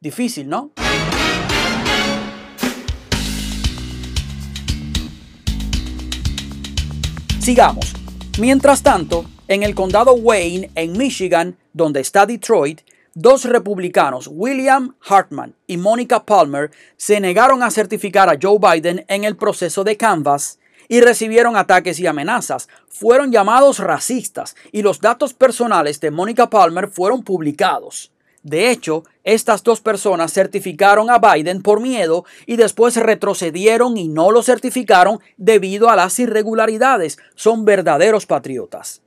Difícil, 0.00 0.48
¿no? 0.48 0.70
Sigamos. 7.40 7.92
Mientras 8.38 8.82
tanto, 8.82 9.26
en 9.48 9.62
el 9.62 9.74
condado 9.74 10.14
Wayne, 10.14 10.70
en 10.74 10.96
Michigan, 10.96 11.58
donde 11.74 12.00
está 12.00 12.24
Detroit, 12.24 12.80
dos 13.14 13.44
republicanos, 13.44 14.28
William 14.30 14.96
Hartman 15.00 15.54
y 15.66 15.76
Monica 15.76 16.24
Palmer, 16.24 16.70
se 16.96 17.20
negaron 17.20 17.62
a 17.62 17.70
certificar 17.70 18.28
a 18.28 18.38
Joe 18.40 18.58
Biden 18.58 19.04
en 19.08 19.24
el 19.24 19.36
proceso 19.36 19.84
de 19.84 19.96
Canvas 19.96 20.58
y 20.88 21.00
recibieron 21.00 21.56
ataques 21.56 21.98
y 22.00 22.06
amenazas. 22.06 22.68
Fueron 22.88 23.32
llamados 23.32 23.78
racistas 23.78 24.56
y 24.72 24.82
los 24.82 25.00
datos 25.00 25.32
personales 25.32 26.00
de 26.00 26.10
Monica 26.10 26.50
Palmer 26.50 26.88
fueron 26.88 27.22
publicados. 27.22 28.10
De 28.42 28.70
hecho, 28.70 29.04
estas 29.22 29.62
dos 29.62 29.80
personas 29.80 30.34
certificaron 30.34 31.08
a 31.08 31.18
Biden 31.18 31.62
por 31.62 31.80
miedo 31.80 32.26
y 32.44 32.56
después 32.56 32.94
retrocedieron 32.96 33.96
y 33.96 34.08
no 34.08 34.30
lo 34.30 34.42
certificaron 34.42 35.20
debido 35.38 35.88
a 35.88 35.96
las 35.96 36.18
irregularidades. 36.18 37.18
Son 37.34 37.64
verdaderos 37.64 38.26
patriotas. 38.26 39.00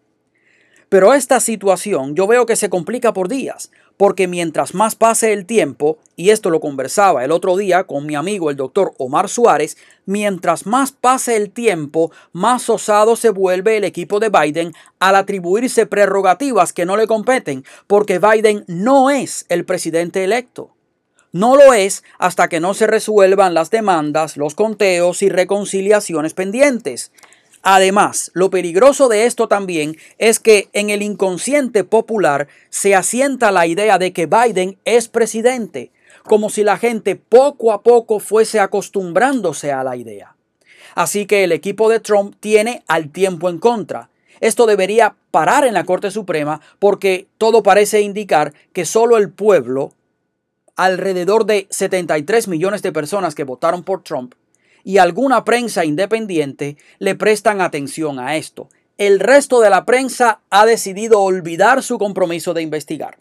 Pero 0.89 1.13
esta 1.13 1.39
situación 1.39 2.15
yo 2.15 2.25
veo 2.25 2.45
que 2.45 2.55
se 2.55 2.69
complica 2.69 3.13
por 3.13 3.27
días, 3.27 3.71
porque 3.97 4.27
mientras 4.27 4.73
más 4.73 4.95
pase 4.95 5.33
el 5.33 5.45
tiempo, 5.45 5.97
y 6.15 6.29
esto 6.29 6.49
lo 6.49 6.59
conversaba 6.59 7.25
el 7.25 7.31
otro 7.31 7.57
día 7.57 7.83
con 7.83 8.05
mi 8.05 8.15
amigo 8.15 8.49
el 8.49 8.55
doctor 8.55 8.93
Omar 8.97 9.27
Suárez, 9.27 9.75
mientras 10.05 10.65
más 10.65 10.91
pase 10.91 11.35
el 11.35 11.51
tiempo, 11.51 12.11
más 12.31 12.69
osado 12.69 13.15
se 13.15 13.31
vuelve 13.31 13.77
el 13.77 13.83
equipo 13.83 14.19
de 14.19 14.29
Biden 14.29 14.73
al 14.99 15.15
atribuirse 15.15 15.87
prerrogativas 15.87 16.73
que 16.73 16.85
no 16.85 16.95
le 16.95 17.07
competen, 17.07 17.65
porque 17.87 18.19
Biden 18.19 18.63
no 18.67 19.09
es 19.09 19.45
el 19.49 19.65
presidente 19.65 20.23
electo. 20.23 20.71
No 21.33 21.55
lo 21.55 21.73
es 21.73 22.03
hasta 22.19 22.47
que 22.47 22.59
no 22.59 22.73
se 22.73 22.87
resuelvan 22.87 23.53
las 23.53 23.69
demandas, 23.69 24.37
los 24.37 24.55
conteos 24.55 25.21
y 25.21 25.29
reconciliaciones 25.29 26.33
pendientes. 26.33 27.11
Además, 27.69 28.31
lo 28.33 28.49
peligroso 28.49 29.09
de 29.09 29.25
esto 29.25 29.49
también 29.49 29.97
es 30.19 30.39
que 30.39 30.69
en 30.71 30.89
el 30.89 31.01
inconsciente 31.01 31.83
popular 31.83 32.47
se 32.69 32.95
asienta 32.95 33.51
la 33.51 33.67
idea 33.67 33.97
de 33.97 34.13
que 34.13 34.25
Biden 34.25 34.77
es 34.85 35.09
presidente, 35.09 35.91
como 36.23 36.49
si 36.49 36.63
la 36.63 36.77
gente 36.77 37.17
poco 37.17 37.73
a 37.73 37.83
poco 37.83 38.21
fuese 38.21 38.61
acostumbrándose 38.61 39.73
a 39.73 39.83
la 39.83 39.97
idea. 39.97 40.37
Así 40.95 41.25
que 41.25 41.43
el 41.43 41.51
equipo 41.51 41.89
de 41.89 41.99
Trump 41.99 42.37
tiene 42.39 42.85
al 42.87 43.11
tiempo 43.11 43.49
en 43.49 43.59
contra. 43.59 44.11
Esto 44.39 44.65
debería 44.65 45.17
parar 45.31 45.65
en 45.65 45.73
la 45.73 45.83
Corte 45.83 46.09
Suprema 46.09 46.61
porque 46.79 47.27
todo 47.37 47.63
parece 47.63 47.99
indicar 47.99 48.53
que 48.71 48.85
solo 48.85 49.17
el 49.17 49.29
pueblo, 49.29 49.91
alrededor 50.77 51.45
de 51.45 51.67
73 51.69 52.47
millones 52.47 52.81
de 52.81 52.93
personas 52.93 53.35
que 53.35 53.43
votaron 53.43 53.83
por 53.83 54.03
Trump, 54.03 54.35
y 54.87 54.99
alguna 54.99 55.43
prensa 55.43 55.83
independiente 55.83 56.77
le 56.97 57.13
prestan 57.13 57.59
atención 57.59 58.19
a 58.19 58.37
esto. 58.37 58.69
El 58.97 59.19
resto 59.19 59.59
de 59.59 59.69
la 59.69 59.83
prensa 59.83 60.39
ha 60.49 60.65
decidido 60.65 61.21
olvidar 61.23 61.83
su 61.83 61.97
compromiso 61.97 62.53
de 62.53 62.61
investigar. 62.61 63.19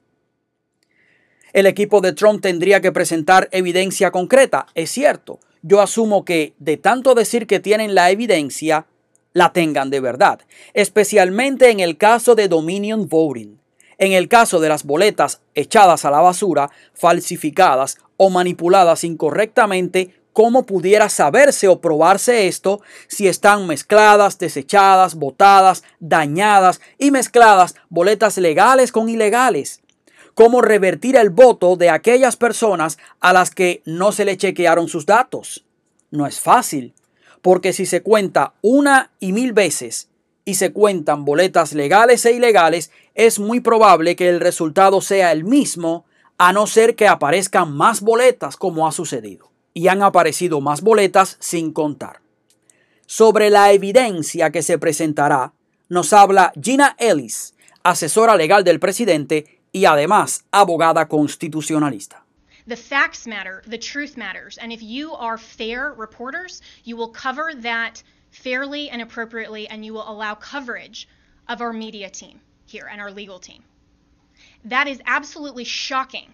El 1.53 1.67
equipo 1.67 2.01
de 2.01 2.13
Trump 2.13 2.41
tendría 2.41 2.81
que 2.81 2.93
presentar 2.93 3.49
evidencia 3.51 4.13
concreta, 4.13 4.69
es 4.77 4.91
cierto. 4.91 5.41
Yo 5.61 5.81
asumo 5.81 6.25
que 6.25 6.55
de 6.61 6.77
tanto 6.77 7.17
decir 7.17 7.49
que 7.49 7.59
tienen 7.59 7.97
la 7.97 8.13
evidencia, 8.13 8.87
la 9.33 9.53
tengan 9.53 9.91
de 9.91 9.99
verdad, 9.99 10.43
especialmente 10.73 11.71
en 11.71 11.81
el 11.81 11.97
caso 11.97 12.37
de 12.37 12.47
Dominion 12.47 13.09
Voting. 13.09 13.59
En 13.99 14.13
el 14.13 14.29
caso 14.29 14.61
de 14.61 14.69
las 14.69 14.85
boletas 14.85 15.41
echadas 15.57 16.05
a 16.05 16.13
la 16.13 16.21
basura, 16.21 16.71
falsificadas 16.95 17.99
o 18.19 18.31
manipuladas 18.31 19.03
incorrectamente, 19.03 20.15
¿Cómo 20.37 20.67
pudiera 20.67 21.09
saberse 21.09 21.67
o 21.67 21.81
probarse 21.81 22.47
esto 22.47 22.83
si 23.09 23.27
están 23.27 23.67
mezcladas, 23.67 24.39
desechadas, 24.39 25.15
botadas, 25.15 25.83
dañadas 25.99 26.83
y 26.99 27.11
mezcladas 27.11 27.75
boletas 27.89 28.37
legales 28.37 28.93
con 28.93 29.09
ilegales? 29.09 29.81
¿Cómo 30.35 30.61
revertir 30.61 31.17
el 31.17 31.31
voto 31.31 31.77
de 31.77 31.89
aquellas 31.89 32.37
personas 32.37 32.99
a 33.19 33.33
las 33.33 33.51
que 33.51 33.81
no 33.87 34.13
se 34.13 34.27
le 34.27 34.37
chequearon 34.37 34.89
sus 34.89 35.07
datos? 35.07 35.65
No 36.11 36.27
es 36.27 36.39
fácil, 36.39 36.93
porque 37.41 37.73
si 37.73 37.87
se 37.87 38.03
cuenta 38.03 38.53
una 38.61 39.13
y 39.19 39.33
mil 39.33 39.55
veces 39.55 40.11
y 40.45 40.57
se 40.57 40.71
cuentan 40.71 41.25
boletas 41.25 41.73
legales 41.73 42.27
e 42.27 42.33
ilegales, 42.33 42.91
es 43.15 43.39
muy 43.39 43.61
probable 43.61 44.17
que 44.17 44.29
el 44.29 44.41
resultado 44.41 45.01
sea 45.01 45.33
el 45.33 45.45
mismo, 45.45 46.05
a 46.37 46.53
no 46.53 46.67
ser 46.67 46.95
que 46.95 47.09
aparezcan 47.09 47.75
más 47.75 48.03
boletas 48.03 48.59
como 48.59 48.87
ha 48.87 48.93
sucedido 48.93 49.56
y 49.77 49.89
han 49.89 50.03
aparecido 50.03 50.63
más 50.63 50.81
boletas 50.81 51.37
sin 51.39 51.71
contar. 51.71 52.23
Sobre 53.05 53.51
la 53.51 53.73
evidencia 53.73 54.51
que 54.51 54.63
se 54.63 54.79
presentará, 54.79 55.53
nos 55.91 56.15
habla 56.15 56.51
Gina 56.59 56.97
Ellis, 56.99 57.55
asesora 57.83 58.37
legal 58.37 58.65
del 58.65 58.81
presidente 58.81 59.61
y 59.73 59.85
además 59.85 60.47
abogada 60.51 61.09
constitucionalista. 61.09 62.25
The 62.67 62.77
facts 62.77 63.27
matter, 63.27 63.63
the 63.69 63.77
truth 63.77 64.17
matters, 64.17 64.57
and 64.57 64.73
if 64.73 64.81
you 64.83 65.13
are 65.13 65.37
fair 65.37 65.93
reporters, 65.93 66.63
you 66.85 66.97
will 66.97 67.13
cover 67.13 67.55
that 67.61 68.03
fairly 68.31 68.89
and 68.89 69.03
appropriately, 69.03 69.69
and 69.69 69.85
you 69.85 69.93
will 69.93 70.09
allow 70.09 70.37
coverage 70.37 71.07
of 71.51 71.61
our 71.61 71.75
media 71.75 72.09
team 72.09 72.41
here 72.65 72.89
and 72.91 72.99
our 72.99 73.11
legal 73.11 73.39
team. 73.39 73.63
That 74.65 74.89
is 74.89 75.03
absolutely 75.05 75.65
shocking 75.65 76.33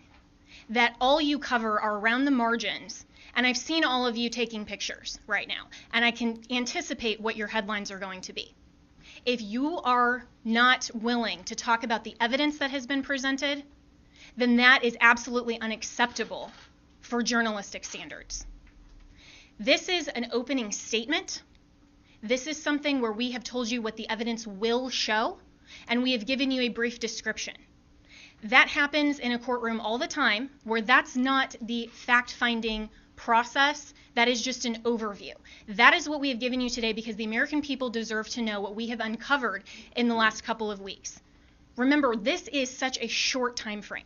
that 0.70 0.94
all 1.00 1.20
you 1.20 1.40
cover 1.40 1.80
are 1.80 1.98
around 1.98 2.24
the 2.24 2.30
margins 2.30 3.04
and 3.34 3.46
I've 3.46 3.56
seen 3.56 3.84
all 3.84 4.06
of 4.06 4.16
you 4.16 4.28
taking 4.28 4.64
pictures 4.64 5.18
right 5.26 5.48
now, 5.48 5.68
and 5.92 6.04
I 6.04 6.10
can 6.10 6.42
anticipate 6.50 7.20
what 7.20 7.36
your 7.36 7.48
headlines 7.48 7.90
are 7.90 7.98
going 7.98 8.20
to 8.22 8.32
be. 8.32 8.54
If 9.24 9.40
you 9.40 9.78
are 9.80 10.26
not 10.44 10.90
willing 10.94 11.44
to 11.44 11.54
talk 11.54 11.84
about 11.84 12.04
the 12.04 12.16
evidence 12.20 12.58
that 12.58 12.70
has 12.70 12.86
been 12.86 13.02
presented, 13.02 13.64
then 14.36 14.56
that 14.56 14.84
is 14.84 14.96
absolutely 15.00 15.60
unacceptable 15.60 16.50
for 17.00 17.22
journalistic 17.22 17.84
standards. 17.84 18.46
This 19.58 19.88
is 19.88 20.08
an 20.08 20.28
opening 20.32 20.72
statement 20.72 21.42
This 22.24 22.46
is 22.46 22.62
something 22.62 23.00
where 23.00 23.10
we 23.10 23.32
have 23.32 23.42
told 23.42 23.68
you 23.68 23.82
what 23.82 23.96
the 23.96 24.08
evidence 24.08 24.46
will 24.46 24.90
show, 24.90 25.40
and 25.88 26.04
we 26.04 26.12
have 26.12 26.24
given 26.24 26.52
you 26.52 26.62
a 26.62 26.68
brief 26.68 27.00
description. 27.00 27.56
That 28.44 28.68
happens 28.68 29.18
in 29.18 29.32
a 29.32 29.40
courtroom 29.40 29.80
all 29.80 29.98
the 29.98 30.06
time, 30.06 30.50
where 30.62 30.82
that's 30.82 31.16
not 31.16 31.56
the 31.60 31.88
fact 31.88 32.32
finding 32.32 32.90
process, 33.16 33.94
that 34.14 34.28
is 34.28 34.42
just 34.42 34.64
an 34.64 34.82
overview. 34.82 35.34
That 35.68 35.94
is 35.94 36.08
what 36.08 36.20
we 36.20 36.28
have 36.28 36.38
given 36.38 36.60
you 36.60 36.68
today 36.68 36.92
because 36.92 37.16
the 37.16 37.24
American 37.24 37.62
people 37.62 37.90
deserve 37.90 38.28
to 38.30 38.42
know 38.42 38.60
what 38.60 38.74
we 38.74 38.88
have 38.88 39.00
uncovered 39.00 39.64
in 39.96 40.08
the 40.08 40.14
last 40.14 40.44
couple 40.44 40.70
of 40.70 40.80
weeks. 40.80 41.20
Remember, 41.76 42.14
this 42.16 42.48
is 42.48 42.70
such 42.70 42.98
a 43.00 43.08
short 43.08 43.56
time 43.56 43.80
frame. 43.80 44.04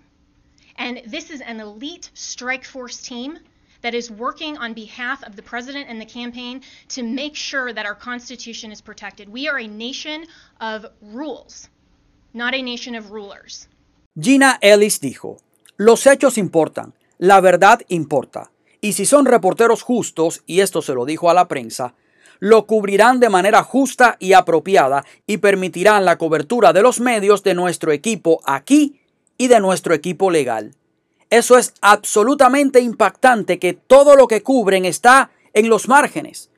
And 0.76 1.02
this 1.06 1.30
is 1.30 1.40
an 1.40 1.60
elite 1.60 2.10
strike 2.14 2.64
force 2.64 3.00
team 3.00 3.38
that 3.82 3.94
is 3.94 4.10
working 4.10 4.56
on 4.58 4.74
behalf 4.74 5.22
of 5.24 5.36
the 5.36 5.42
president 5.42 5.88
and 5.88 6.00
the 6.00 6.06
campaign 6.06 6.62
to 6.88 7.02
make 7.02 7.34
sure 7.34 7.72
that 7.72 7.86
our 7.86 7.94
Constitution 7.94 8.72
is 8.72 8.80
protected. 8.80 9.28
We 9.28 9.48
are 9.48 9.58
a 9.58 9.66
nation 9.66 10.26
of 10.60 10.86
rules, 11.00 11.68
not 12.34 12.54
a 12.54 12.62
nation 12.62 12.94
of 12.94 13.10
rulers. 13.10 13.68
Gina 14.18 14.58
Ellis 14.62 14.98
dijo, 14.98 15.38
los 15.78 16.04
hechos 16.04 16.38
importan, 16.38 16.92
la 17.18 17.40
verdad 17.40 17.82
importa, 17.88 18.48
y 18.80 18.92
si 18.92 19.06
son 19.06 19.26
reporteros 19.26 19.82
justos, 19.82 20.42
y 20.46 20.60
esto 20.60 20.82
se 20.82 20.94
lo 20.94 21.04
dijo 21.04 21.30
a 21.30 21.34
la 21.34 21.48
prensa, 21.48 21.94
lo 22.38 22.66
cubrirán 22.66 23.20
de 23.20 23.28
manera 23.28 23.62
justa 23.62 24.16
y 24.20 24.32
apropiada 24.32 25.04
y 25.26 25.38
permitirán 25.38 26.04
la 26.04 26.18
cobertura 26.18 26.72
de 26.72 26.82
los 26.82 27.00
medios 27.00 27.42
de 27.42 27.54
nuestro 27.54 27.92
equipo 27.92 28.40
aquí 28.44 29.00
y 29.38 29.48
de 29.48 29.60
nuestro 29.60 29.94
equipo 29.94 30.30
legal. 30.30 30.74
Eso 31.30 31.58
es 31.58 31.74
absolutamente 31.80 32.80
impactante 32.80 33.58
que 33.58 33.72
todo 33.72 34.14
lo 34.16 34.28
que 34.28 34.42
cubren 34.42 34.84
está 34.84 35.30
en 35.54 35.68
los 35.68 35.88
márgenes, 35.88 36.50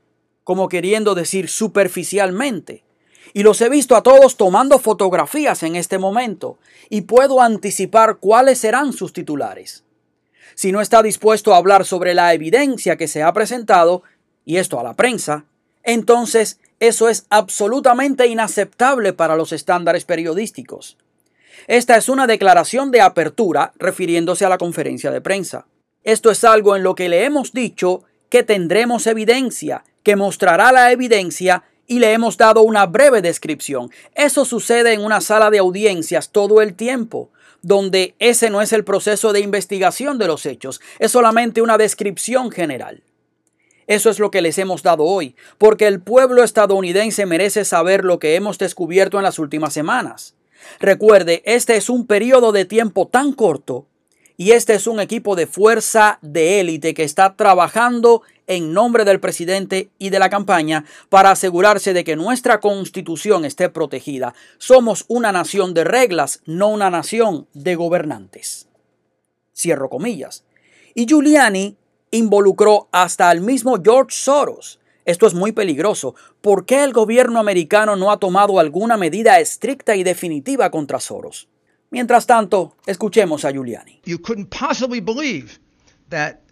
como 0.44 0.68
queriendo 0.68 1.14
decir 1.14 1.48
superficialmente. 1.48 2.84
Y 3.32 3.42
los 3.42 3.60
he 3.60 3.68
visto 3.68 3.94
a 3.94 4.02
todos 4.02 4.36
tomando 4.36 4.78
fotografías 4.78 5.62
en 5.62 5.76
este 5.76 5.98
momento 5.98 6.58
y 6.90 7.02
puedo 7.02 7.40
anticipar 7.40 8.16
cuáles 8.16 8.58
serán 8.58 8.92
sus 8.92 9.12
titulares. 9.12 9.84
Si 10.54 10.72
no 10.72 10.80
está 10.80 11.02
dispuesto 11.02 11.54
a 11.54 11.58
hablar 11.58 11.84
sobre 11.84 12.14
la 12.14 12.32
evidencia 12.34 12.96
que 12.96 13.08
se 13.08 13.22
ha 13.22 13.32
presentado, 13.32 14.02
y 14.44 14.56
esto 14.56 14.80
a 14.80 14.82
la 14.82 14.94
prensa, 14.94 15.44
entonces 15.82 16.58
eso 16.80 17.08
es 17.08 17.26
absolutamente 17.30 18.26
inaceptable 18.26 19.12
para 19.12 19.36
los 19.36 19.52
estándares 19.52 20.04
periodísticos. 20.04 20.96
Esta 21.66 21.96
es 21.96 22.08
una 22.08 22.26
declaración 22.26 22.90
de 22.90 23.00
apertura 23.00 23.72
refiriéndose 23.78 24.44
a 24.44 24.48
la 24.48 24.58
conferencia 24.58 25.10
de 25.10 25.20
prensa. 25.20 25.66
Esto 26.04 26.30
es 26.30 26.44
algo 26.44 26.76
en 26.76 26.82
lo 26.82 26.94
que 26.94 27.08
le 27.08 27.24
hemos 27.24 27.52
dicho 27.52 28.04
que 28.30 28.42
tendremos 28.42 29.06
evidencia, 29.06 29.84
que 30.02 30.16
mostrará 30.16 30.72
la 30.72 30.92
evidencia 30.92 31.64
y 31.86 31.98
le 31.98 32.12
hemos 32.12 32.36
dado 32.36 32.62
una 32.62 32.86
breve 32.86 33.22
descripción. 33.22 33.90
Eso 34.14 34.44
sucede 34.44 34.92
en 34.92 35.04
una 35.04 35.20
sala 35.20 35.50
de 35.50 35.58
audiencias 35.58 36.30
todo 36.30 36.62
el 36.62 36.74
tiempo, 36.74 37.30
donde 37.62 38.14
ese 38.18 38.50
no 38.50 38.62
es 38.62 38.72
el 38.72 38.84
proceso 38.84 39.32
de 39.32 39.40
investigación 39.40 40.18
de 40.18 40.26
los 40.26 40.46
hechos, 40.46 40.80
es 40.98 41.12
solamente 41.12 41.62
una 41.62 41.78
descripción 41.78 42.50
general. 42.50 43.02
Eso 43.86 44.10
es 44.10 44.18
lo 44.18 44.30
que 44.30 44.42
les 44.42 44.58
hemos 44.58 44.82
dado 44.82 45.04
hoy, 45.04 45.34
porque 45.56 45.86
el 45.86 46.00
pueblo 46.00 46.44
estadounidense 46.44 47.24
merece 47.24 47.64
saber 47.64 48.04
lo 48.04 48.18
que 48.18 48.34
hemos 48.34 48.58
descubierto 48.58 49.16
en 49.16 49.24
las 49.24 49.38
últimas 49.38 49.72
semanas. 49.72 50.34
Recuerde, 50.78 51.42
este 51.46 51.76
es 51.76 51.88
un 51.88 52.06
periodo 52.06 52.52
de 52.52 52.66
tiempo 52.66 53.08
tan 53.08 53.32
corto 53.32 53.86
y 54.40 54.52
este 54.52 54.74
es 54.74 54.86
un 54.86 55.00
equipo 55.00 55.34
de 55.34 55.48
fuerza 55.48 56.20
de 56.22 56.60
élite 56.60 56.94
que 56.94 57.02
está 57.02 57.34
trabajando 57.34 58.22
en 58.46 58.72
nombre 58.72 59.04
del 59.04 59.18
presidente 59.18 59.90
y 59.98 60.10
de 60.10 60.20
la 60.20 60.30
campaña 60.30 60.84
para 61.08 61.32
asegurarse 61.32 61.92
de 61.92 62.04
que 62.04 62.14
nuestra 62.14 62.60
constitución 62.60 63.44
esté 63.44 63.68
protegida. 63.68 64.34
Somos 64.58 65.04
una 65.08 65.32
nación 65.32 65.74
de 65.74 65.82
reglas, 65.82 66.40
no 66.46 66.68
una 66.68 66.88
nación 66.88 67.48
de 67.52 67.74
gobernantes. 67.74 68.68
Cierro 69.56 69.90
comillas. 69.90 70.44
Y 70.94 71.06
Giuliani 71.06 71.76
involucró 72.12 72.88
hasta 72.92 73.30
al 73.30 73.40
mismo 73.40 73.76
George 73.82 74.16
Soros. 74.16 74.78
Esto 75.04 75.26
es 75.26 75.34
muy 75.34 75.50
peligroso. 75.50 76.14
¿Por 76.40 76.64
qué 76.64 76.84
el 76.84 76.92
gobierno 76.92 77.40
americano 77.40 77.96
no 77.96 78.12
ha 78.12 78.18
tomado 78.18 78.60
alguna 78.60 78.96
medida 78.96 79.40
estricta 79.40 79.96
y 79.96 80.04
definitiva 80.04 80.70
contra 80.70 81.00
Soros? 81.00 81.48
Mientras 81.90 82.26
tanto, 82.26 82.74
escuchemos 82.86 83.44
a 83.44 83.52
Giuliani. 83.52 84.00
You 84.04 84.18
couldn't 84.18 84.50
possibly 84.50 85.00
believe 85.00 85.58
that 86.10 86.42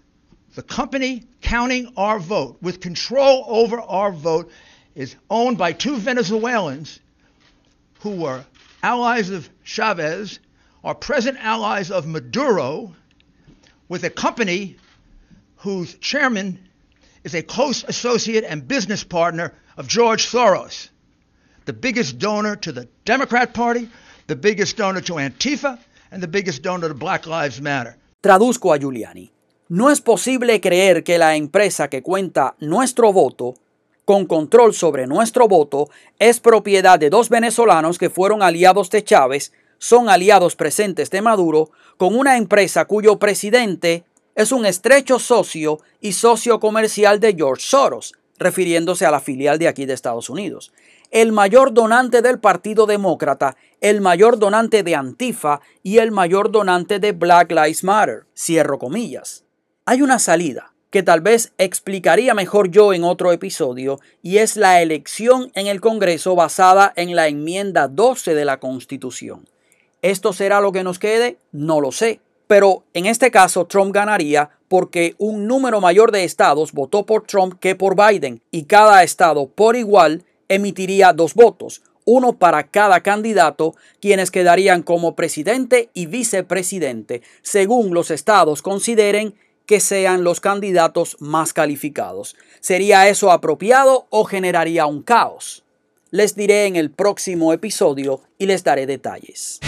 the 0.55 0.62
company 0.62 1.25
counting 1.42 1.92
our 1.96 2.18
vote, 2.18 2.57
with 2.62 2.81
control 2.81 3.44
over 3.46 3.81
our 3.81 4.11
vote, 4.11 4.51
is 4.94 5.14
owned 5.29 5.59
by 5.59 5.72
two 5.72 5.99
Venezuelans 5.99 7.01
who 8.01 8.22
were 8.22 8.44
allies 8.83 9.31
of 9.31 9.51
Chavez, 9.62 10.38
are 10.83 10.94
present 10.94 11.37
allies 11.40 11.90
of 11.90 12.07
Maduro, 12.07 12.94
with 13.88 14.05
a 14.05 14.11
company 14.11 14.77
whose 15.57 15.94
chairman 15.96 16.59
is 17.25 17.35
a 17.35 17.42
close 17.42 17.85
associate 17.85 18.44
and 18.44 18.66
business 18.66 19.05
partner 19.05 19.53
of 19.77 19.88
George 19.88 20.27
Soros, 20.27 20.88
the 21.64 21.72
biggest 21.72 22.18
donor 22.18 22.57
to 22.57 22.72
the 22.72 22.88
Democrat 23.05 23.53
Party, 23.53 23.88
the 24.27 24.35
biggest 24.35 24.77
donor 24.79 25.03
to 25.03 25.15
Antifa, 25.15 25.79
and 26.11 26.23
the 26.23 26.29
biggest 26.29 26.62
donor 26.62 26.89
to 26.89 26.95
Black 26.95 27.27
Lives 27.27 27.61
Matter. 27.61 27.97
Traduzco 28.21 28.73
a 28.73 28.79
Giuliani. 28.79 29.31
No 29.69 29.91
es 29.91 30.01
posible 30.01 30.61
creer 30.61 31.03
que 31.03 31.19
la 31.19 31.35
empresa 31.37 31.89
que 31.89 32.03
cuenta 32.03 32.55
nuestro 32.61 33.12
voto, 33.12 33.55
con 34.05 34.27
control 34.27 34.75
sobre 34.75 35.07
nuestro 35.07 35.49
voto, 35.49 35.91
es 36.19 36.39
propiedad 36.39 36.99
de 36.99 37.11
dos 37.11 37.29
venezolanos 37.29 37.99
que 37.99 38.11
fueron 38.11 38.43
aliados 38.43 38.91
de 38.91 39.03
Chávez, 39.03 39.53
son 39.79 40.09
aliados 40.09 40.57
presentes 40.57 41.11
de 41.11 41.23
Maduro, 41.23 41.71
con 41.97 42.17
una 42.17 42.37
empresa 42.37 42.85
cuyo 42.85 43.19
presidente 43.19 44.05
es 44.35 44.53
un 44.53 44.67
estrecho 44.67 45.19
socio 45.19 45.81
y 46.01 46.12
socio 46.12 46.61
comercial 46.61 47.21
de 47.21 47.35
George 47.35 47.65
Soros, 47.67 48.15
refiriéndose 48.39 49.07
a 49.07 49.11
la 49.11 49.21
filial 49.21 49.59
de 49.59 49.69
aquí 49.69 49.87
de 49.87 49.95
Estados 49.95 50.31
Unidos. 50.31 50.73
El 51.11 51.33
mayor 51.33 51.73
donante 51.73 52.23
del 52.23 52.38
Partido 52.38 52.87
Demócrata, 52.87 53.57
el 53.81 54.01
mayor 54.01 54.38
donante 54.38 54.83
de 54.83 54.95
Antifa 54.95 55.61
y 55.83 55.99
el 55.99 56.11
mayor 56.11 56.51
donante 56.51 56.99
de 56.99 57.12
Black 57.12 57.51
Lives 57.51 57.85
Matter. 57.85 58.27
Cierro 58.37 58.79
comillas. 58.79 59.45
Hay 59.85 60.03
una 60.03 60.19
salida 60.19 60.73
que 60.90 61.03
tal 61.03 61.21
vez 61.21 61.53
explicaría 61.59 62.35
mejor 62.35 62.71
yo 62.71 62.92
en 62.92 63.05
otro 63.05 63.33
episodio 63.33 64.01
y 64.23 64.38
es 64.38 64.57
la 64.57 64.83
elección 64.83 65.51
en 65.55 65.66
el 65.66 65.81
Congreso 65.81 66.35
basada 66.35 66.92
en 66.97 67.14
la 67.14 67.29
enmienda 67.29 67.88
12 67.88 68.35
de 68.35 68.45
la 68.45 68.59
Constitución. 68.59 69.49
¿Esto 70.03 70.33
será 70.33 70.61
lo 70.61 70.73
que 70.73 70.85
nos 70.85 70.99
quede? 70.99 71.38
No 71.53 71.81
lo 71.81 71.92
sé. 71.92 72.21
Pero 72.47 72.85
en 72.95 73.07
este 73.07 73.31
caso 73.31 73.66
Trump 73.66 73.92
ganaría 73.92 74.51
porque 74.69 75.14
un 75.19 75.47
número 75.47 75.81
mayor 75.81 76.12
de 76.12 76.25
estados 76.25 76.73
votó 76.73 77.05
por 77.05 77.27
Trump 77.27 77.59
que 77.61 77.75
por 77.75 77.97
Biden 77.97 78.40
y 78.51 78.64
cada 78.64 79.03
estado 79.03 79.49
por 79.49 79.77
igual 79.77 80.25
emitiría 80.49 81.13
dos 81.13 81.35
votos, 81.35 81.83
uno 82.05 82.39
para 82.39 82.69
cada 82.69 83.01
candidato, 83.01 83.75
quienes 84.01 84.31
quedarían 84.31 84.83
como 84.83 85.17
presidente 85.17 85.91
y 85.93 86.07
vicepresidente, 86.07 87.23
según 87.43 87.93
los 87.93 88.11
estados 88.11 88.63
consideren 88.63 89.35
que 89.67 89.81
sean 89.81 90.23
los 90.23 90.41
candidatos 90.41 91.17
más 91.19 91.53
calificados. 91.53 92.37
¿Sería 92.61 93.09
eso 93.09 93.33
apropiado 93.33 94.07
o 94.11 94.25
generaría 94.25 94.87
un 94.87 95.03
caos? 95.03 95.65
Les 96.11 96.37
diré 96.37 96.67
en 96.67 96.77
el 96.77 96.91
próximo 96.91 97.53
episodio 97.53 98.23
y 98.39 98.47
les 98.47 98.63
daré 98.63 98.87
detalles. 98.87 99.59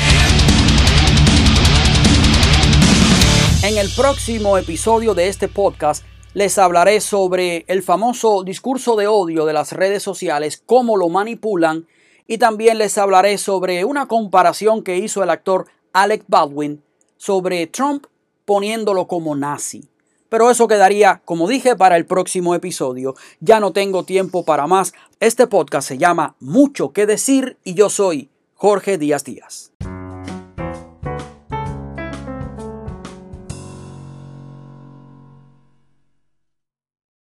En 3.65 3.77
el 3.77 3.91
próximo 3.97 4.57
episodio 4.57 5.15
de 5.15 5.27
este 5.27 5.49
podcast 5.49 6.05
les 6.35 6.59
hablaré 6.59 7.01
sobre 7.01 7.65
el 7.69 7.83
famoso 7.83 8.43
discurso 8.45 8.97
de 8.97 9.07
odio 9.07 9.47
de 9.47 9.53
las 9.53 9.73
redes 9.73 10.03
sociales, 10.03 10.63
cómo 10.65 10.97
lo 10.97 11.09
manipulan 11.09 11.87
y 12.27 12.39
también 12.39 12.79
les 12.79 12.99
hablaré 12.99 13.39
sobre 13.39 13.85
una 13.85 14.07
comparación 14.07 14.83
que 14.83 14.99
hizo 14.99 15.23
el 15.23 15.31
actor 15.31 15.67
Alec 15.93 16.25
Baldwin 16.29 16.83
sobre 17.17 17.67
Trump 17.67 18.07
poniéndolo 18.45 19.07
como 19.07 19.35
nazi. 19.35 19.89
Pero 20.29 20.51
eso 20.51 20.69
quedaría, 20.69 21.23
como 21.25 21.49
dije, 21.49 21.75
para 21.75 21.97
el 21.97 22.05
próximo 22.05 22.55
episodio. 22.55 23.15
Ya 23.41 23.61
no 23.61 23.73
tengo 23.73 24.05
tiempo 24.05 24.45
para 24.45 24.67
más. 24.67 24.93
Este 25.21 25.47
podcast 25.47 25.89
se 25.89 25.99
llama 25.99 26.37
Mucho 26.39 26.93
que 26.93 27.07
decir 27.07 27.57
y 27.65 27.75
yo 27.75 27.89
soy 27.89 28.29
Jorge 28.55 28.99
Díaz 28.99 29.25
Díaz. 29.25 29.73